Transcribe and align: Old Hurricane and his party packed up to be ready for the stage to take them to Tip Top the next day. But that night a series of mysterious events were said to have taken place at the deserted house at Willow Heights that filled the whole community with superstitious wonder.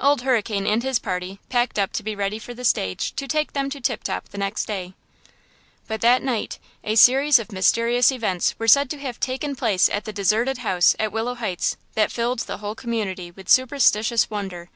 Old 0.00 0.22
Hurricane 0.22 0.66
and 0.66 0.82
his 0.82 0.98
party 0.98 1.38
packed 1.50 1.78
up 1.78 1.92
to 1.92 2.02
be 2.02 2.14
ready 2.14 2.38
for 2.38 2.54
the 2.54 2.64
stage 2.64 3.14
to 3.14 3.28
take 3.28 3.52
them 3.52 3.68
to 3.68 3.78
Tip 3.78 4.02
Top 4.04 4.30
the 4.30 4.38
next 4.38 4.64
day. 4.64 4.94
But 5.86 6.00
that 6.00 6.22
night 6.22 6.58
a 6.82 6.94
series 6.96 7.38
of 7.38 7.52
mysterious 7.52 8.10
events 8.10 8.54
were 8.58 8.68
said 8.68 8.88
to 8.88 8.98
have 9.00 9.20
taken 9.20 9.54
place 9.54 9.90
at 9.90 10.06
the 10.06 10.14
deserted 10.14 10.56
house 10.64 10.96
at 10.98 11.12
Willow 11.12 11.34
Heights 11.34 11.76
that 11.92 12.10
filled 12.10 12.38
the 12.38 12.56
whole 12.56 12.74
community 12.74 13.30
with 13.30 13.50
superstitious 13.50 14.30
wonder. 14.30 14.70